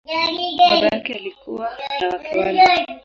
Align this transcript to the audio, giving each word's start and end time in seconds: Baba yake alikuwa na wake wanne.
Baba 0.57 0.87
yake 0.95 1.13
alikuwa 1.15 1.69
na 2.01 2.07
wake 2.09 2.39
wanne. 2.39 2.99